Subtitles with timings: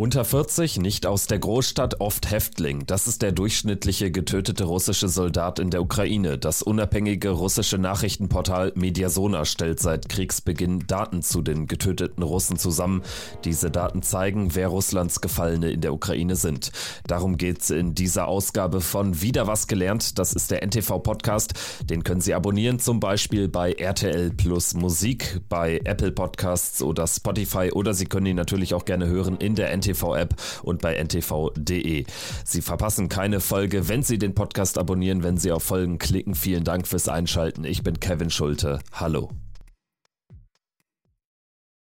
[0.00, 2.86] Unter 40, nicht aus der Großstadt, oft Häftling.
[2.86, 6.38] Das ist der durchschnittliche getötete russische Soldat in der Ukraine.
[6.38, 13.02] Das unabhängige russische Nachrichtenportal Mediasona stellt seit Kriegsbeginn Daten zu den getöteten Russen zusammen.
[13.44, 16.72] Diese Daten zeigen, wer Russlands Gefallene in der Ukraine sind.
[17.06, 20.18] Darum geht's in dieser Ausgabe von Wieder was gelernt.
[20.18, 21.52] Das ist der NTV-Podcast.
[21.84, 27.70] Den können Sie abonnieren, zum Beispiel bei RTL Plus Musik, bei Apple Podcasts oder Spotify
[27.70, 32.04] oder Sie können ihn natürlich auch gerne hören in der NTV NTV-App und bei ntv.de.
[32.44, 36.34] Sie verpassen keine Folge, wenn Sie den Podcast abonnieren, wenn Sie auf Folgen klicken.
[36.34, 37.64] Vielen Dank fürs Einschalten.
[37.64, 38.80] Ich bin Kevin Schulte.
[38.92, 39.30] Hallo.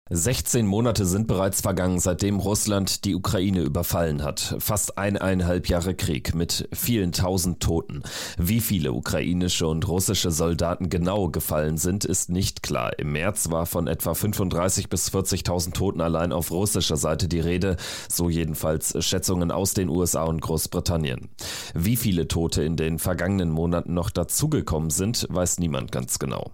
[0.08, 4.54] 16 Monate sind bereits vergangen, seitdem Russland die Ukraine überfallen hat.
[4.60, 8.04] Fast eineinhalb Jahre Krieg mit vielen tausend Toten.
[8.38, 12.96] Wie viele ukrainische und russische Soldaten genau gefallen sind, ist nicht klar.
[13.00, 17.76] Im März war von etwa 35 bis 40.000 Toten allein auf russischer Seite die Rede,
[18.08, 21.30] so jedenfalls Schätzungen aus den USA und Großbritannien.
[21.74, 26.52] Wie viele Tote in den vergangenen Monaten noch dazugekommen sind, weiß niemand ganz genau.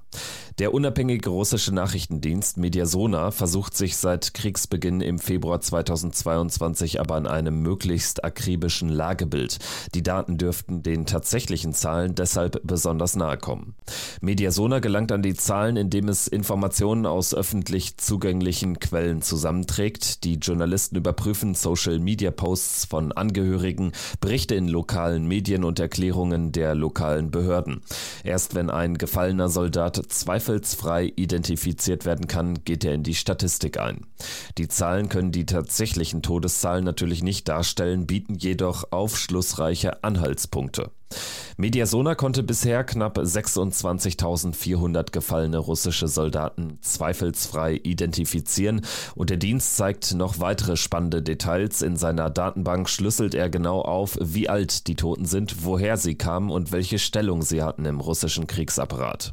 [0.59, 7.62] Der unabhängige russische Nachrichtendienst Mediasona versucht sich seit Kriegsbeginn im Februar 2022 aber an einem
[7.62, 9.58] möglichst akribischen Lagebild.
[9.94, 13.74] Die Daten dürften den tatsächlichen Zahlen deshalb besonders nahe kommen.
[14.20, 20.24] Mediasona gelangt an die Zahlen, indem es Informationen aus öffentlich zugänglichen Quellen zusammenträgt.
[20.24, 27.82] Die Journalisten überprüfen Social-Media-Posts von Angehörigen, Berichte in lokalen Medien und Erklärungen der lokalen Behörden.
[28.24, 33.78] Erst wenn ein gefallener Soldat zwei zweifelsfrei identifiziert werden kann, geht er in die Statistik
[33.78, 34.05] ein.
[34.58, 40.91] Die Zahlen können die tatsächlichen Todeszahlen natürlich nicht darstellen, bieten jedoch aufschlussreiche Anhaltspunkte.
[41.62, 48.80] Mediasona konnte bisher knapp 26.400 gefallene russische Soldaten zweifelsfrei identifizieren
[49.14, 51.80] und der Dienst zeigt noch weitere spannende Details.
[51.82, 56.50] In seiner Datenbank schlüsselt er genau auf, wie alt die Toten sind, woher sie kamen
[56.50, 59.32] und welche Stellung sie hatten im russischen Kriegsapparat.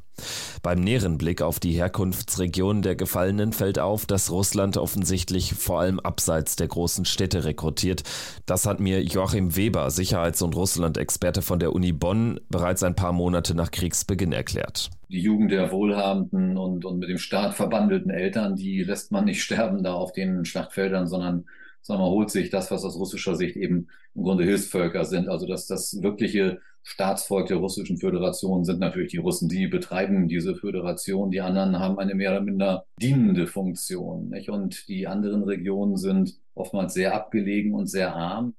[0.62, 6.00] Beim näheren Blick auf die Herkunftsregionen der Gefallenen fällt auf, dass Russland offensichtlich vor allem
[6.00, 8.04] abseits der großen Städte rekrutiert.
[8.46, 12.19] Das hat mir Joachim Weber, Sicherheits- und Russland-Experte von der Uni Bonn,
[12.50, 14.90] bereits ein paar Monate nach Kriegsbeginn erklärt.
[15.10, 19.44] Die Jugend der wohlhabenden und, und mit dem Staat verbandelten Eltern, die lässt man nicht
[19.44, 21.46] sterben da auf den Schlachtfeldern, sondern
[21.82, 25.30] sondern man holt sich das, was aus russischer Sicht eben im Grunde Hilfsvölker sind.
[25.30, 30.56] Also dass das wirkliche Staatsvolk der russischen Föderation sind natürlich die Russen, die betreiben diese
[30.56, 31.32] Föderation.
[31.32, 34.30] Die anderen haben eine mehr oder minder dienende Funktion.
[34.30, 34.50] Nicht?
[34.50, 38.56] Und die anderen Regionen sind oftmals sehr abgelegen und sehr arm.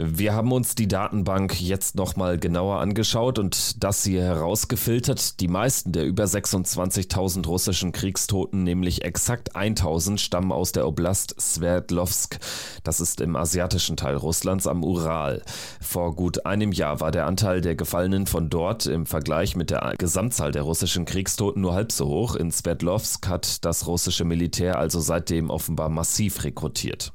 [0.00, 5.40] Wir haben uns die Datenbank jetzt nochmal genauer angeschaut und das hier herausgefiltert.
[5.40, 12.38] Die meisten der über 26.000 russischen Kriegstoten, nämlich exakt 1.000, stammen aus der Oblast Sverdlovsk.
[12.84, 15.42] Das ist im asiatischen Teil Russlands am Ural.
[15.80, 19.94] Vor gut einem Jahr war der Anteil der Gefallenen von dort im Vergleich mit der
[19.98, 22.36] Gesamtzahl der russischen Kriegstoten nur halb so hoch.
[22.36, 27.12] In Sverdlovsk hat das russische Militär also seitdem offenbar massiv rekrutiert.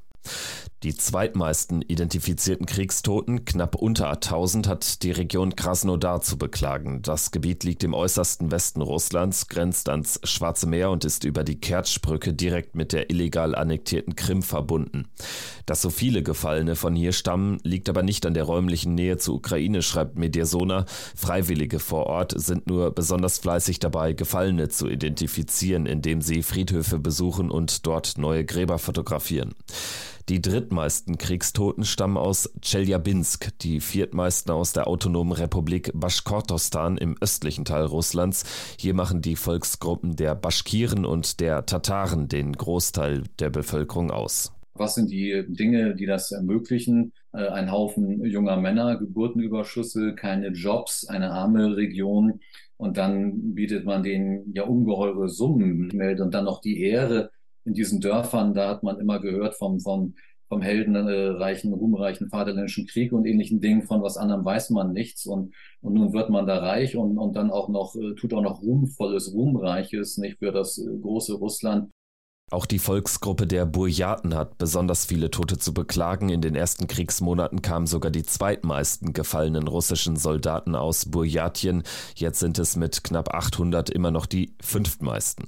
[0.84, 7.02] Die zweitmeisten identifizierten Kriegstoten, knapp unter 1000, hat die Region Krasnodar zu beklagen.
[7.02, 11.56] Das Gebiet liegt im äußersten Westen Russlands, grenzt ans Schwarze Meer und ist über die
[11.56, 15.08] Kertschbrücke direkt mit der illegal annektierten Krim verbunden.
[15.66, 19.36] Dass so viele Gefallene von hier stammen, liegt aber nicht an der räumlichen Nähe zur
[19.36, 20.86] Ukraine, schreibt Mediasona.
[21.16, 27.50] Freiwillige vor Ort sind nur besonders fleißig dabei, Gefallene zu identifizieren, indem sie Friedhöfe besuchen
[27.52, 29.56] und dort neue Gräber fotografieren.
[30.30, 37.66] Die drittmeisten Kriegstoten stammen aus Tscheljabinsk, die viertmeisten aus der autonomen Republik Baschkortostan im östlichen
[37.66, 38.46] Teil Russlands.
[38.80, 44.54] Hier machen die Volksgruppen der Baschkiren und der Tataren den Großteil der Bevölkerung aus.
[44.76, 47.12] Was sind die Dinge, die das ermöglichen?
[47.34, 52.40] Äh, ein Haufen junger Männer, Geburtenüberschüsse, keine Jobs, eine arme Region.
[52.78, 57.30] Und dann bietet man denen ja ungeheure Summen, und dann noch die Ehre,
[57.66, 60.16] in diesen Dörfern, da hat man immer gehört vom, vom,
[60.48, 65.26] vom heldenreichen, ruhmreichen Vaterländischen Krieg und ähnlichen Dingen, von was anderem weiß man nichts.
[65.26, 68.42] Und, und nun wird man da reich und, und dann auch noch, äh, tut auch
[68.42, 71.90] noch ruhmvolles, ruhmreiches, nicht für das äh, große Russland.
[72.54, 76.30] Auch die Volksgruppe der Burjaten hat besonders viele Tote zu beklagen.
[76.30, 81.82] In den ersten Kriegsmonaten kamen sogar die zweitmeisten gefallenen russischen Soldaten aus Burjatien.
[82.14, 85.48] Jetzt sind es mit knapp 800 immer noch die fünftmeisten.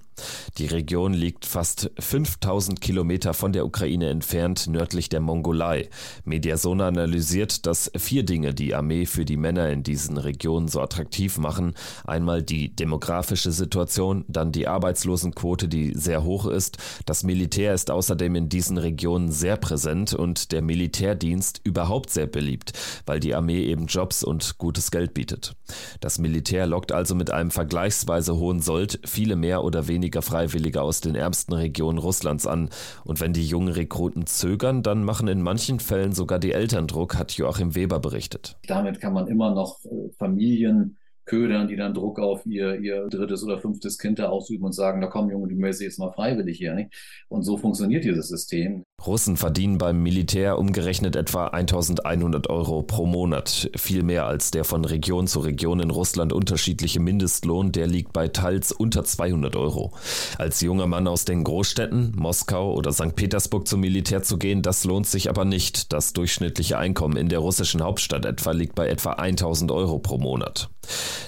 [0.58, 5.90] Die Region liegt fast 5000 Kilometer von der Ukraine entfernt, nördlich der Mongolei.
[6.24, 11.38] Mediasona analysiert, dass vier Dinge die Armee für die Männer in diesen Regionen so attraktiv
[11.38, 11.76] machen.
[12.06, 18.36] Einmal die demografische Situation, dann die Arbeitslosenquote, die sehr hoch ist, Das Militär ist außerdem
[18.36, 22.74] in diesen Regionen sehr präsent und der Militärdienst überhaupt sehr beliebt,
[23.06, 25.56] weil die Armee eben Jobs und gutes Geld bietet.
[26.00, 31.02] Das Militär lockt also mit einem vergleichsweise hohen Sold viele mehr oder weniger Freiwillige aus
[31.02, 32.70] den ärmsten Regionen Russlands an.
[33.04, 37.16] Und wenn die jungen Rekruten zögern, dann machen in manchen Fällen sogar die Eltern Druck,
[37.16, 38.58] hat Joachim Weber berichtet.
[38.68, 43.44] Damit kann man immer noch äh, Familien ködern, die dann Druck auf ihr, ihr drittes
[43.44, 46.58] oder fünftes Kind da ausüben und sagen, da komm Junge, du meldest jetzt mal freiwillig
[46.58, 46.74] hier.
[46.74, 47.26] Nicht?
[47.28, 48.84] Und so funktioniert dieses System.
[49.06, 53.70] Russen verdienen beim Militär umgerechnet etwa 1100 Euro pro Monat.
[53.76, 58.30] Viel mehr als der von Region zu Region in Russland unterschiedliche Mindestlohn, der liegt bei
[58.30, 59.94] teils unter 200 Euro.
[60.40, 63.16] Als junger Mann aus den Großstädten, Moskau oder St.
[63.16, 65.94] Petersburg zum Militär zu gehen, das lohnt sich aber nicht.
[65.94, 70.70] Das durchschnittliche Einkommen in der russischen Hauptstadt etwa liegt bei etwa 1000 Euro pro Monat.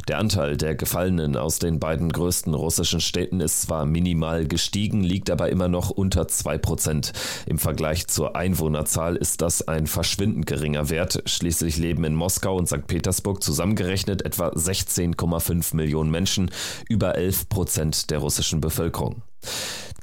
[0.07, 5.29] Der Anteil der Gefallenen aus den beiden größten russischen Städten ist zwar minimal gestiegen, liegt
[5.29, 7.13] aber immer noch unter 2 Prozent.
[7.57, 11.23] Im Vergleich zur Einwohnerzahl ist das ein verschwindend geringer Wert.
[11.25, 12.85] Schließlich leben in Moskau und St.
[12.85, 16.51] Petersburg zusammengerechnet etwa 16,5 Millionen Menschen,
[16.87, 19.23] über 11 Prozent der russischen Bevölkerung.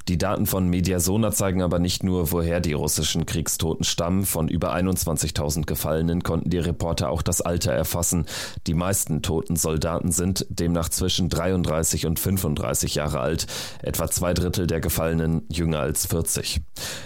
[0.07, 4.25] Die Daten von Mediasona zeigen aber nicht nur, woher die russischen Kriegstoten stammen.
[4.25, 8.27] Von über 21.000 Gefallenen konnten die Reporter auch das Alter erfassen.
[8.67, 13.47] Die meisten toten Soldaten sind demnach zwischen 33 und 35 Jahre alt.
[13.81, 16.61] Etwa zwei Drittel der Gefallenen jünger als 40.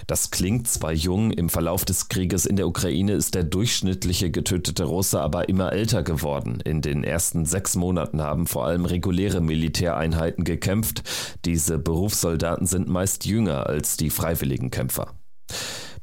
[0.08, 4.84] Das klingt zwar jung, im Verlauf des Krieges in der Ukraine ist der durchschnittliche getötete
[4.84, 6.60] Russe aber immer älter geworden.
[6.66, 11.04] In den ersten sechs Monaten haben vor allem reguläre Militäreinheiten gekämpft.
[11.46, 15.14] Diese Berufssoldaten sind meist jünger als die freiwilligen Kämpfer.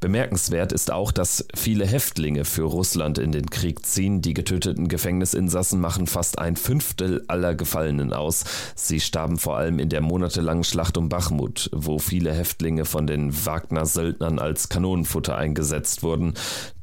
[0.00, 4.20] Bemerkenswert ist auch, dass viele Häftlinge für Russland in den Krieg ziehen.
[4.20, 8.44] Die getöteten Gefängnisinsassen machen fast ein Fünftel aller Gefallenen aus.
[8.74, 13.46] Sie starben vor allem in der monatelangen Schlacht um Bachmut, wo viele Häftlinge von den
[13.46, 16.34] Wagner-Söldnern als Kanonenfutter eingesetzt wurden.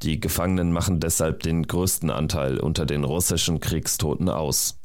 [0.02, 4.80] Die Gefangenen machen deshalb den größten Anteil unter den russischen Kriegstoten aus.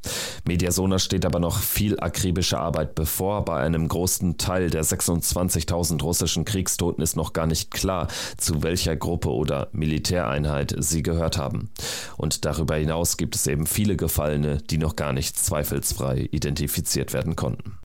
[0.46, 3.44] Mediasona steht aber noch viel akribische Arbeit bevor.
[3.44, 8.96] Bei einem großen Teil der 26.000 russischen Kriegstoten ist noch gar nicht klar, zu welcher
[8.96, 11.70] Gruppe oder Militäreinheit sie gehört haben.
[12.16, 17.36] Und darüber hinaus gibt es eben viele Gefallene, die noch gar nicht zweifelsfrei identifiziert werden
[17.36, 17.78] konnten.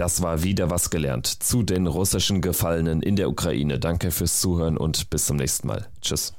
[0.00, 3.78] Das war wieder was gelernt zu den russischen Gefallenen in der Ukraine.
[3.78, 5.88] Danke fürs Zuhören und bis zum nächsten Mal.
[6.00, 6.32] Tschüss.